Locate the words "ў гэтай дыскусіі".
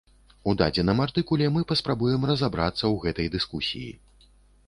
2.77-3.91